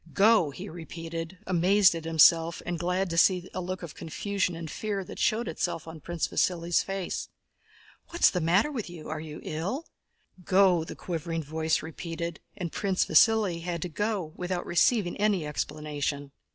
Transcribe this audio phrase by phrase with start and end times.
[0.15, 4.67] "Go!" he repeated, amazed at himself and glad to see the look of confusion and
[4.67, 7.29] fear that showed itself on Prince Vasíli's face.
[8.07, 9.09] "What's the matter with you?
[9.09, 9.85] Are you ill?"
[10.43, 12.39] "Go!" the quivering voice repeated.
[12.57, 16.31] And Prince Vasíli had to go without receiving any explanation.